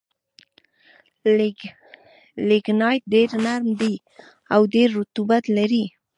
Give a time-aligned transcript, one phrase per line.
[2.47, 3.95] لېګنایټ ډېر نرم دي
[4.53, 5.85] او ډېر رطوبت لري.